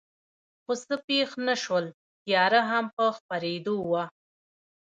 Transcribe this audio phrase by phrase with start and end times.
[0.63, 1.85] خو څه پېښ نه شول،
[2.23, 4.03] تیاره هم په خپرېدو وه.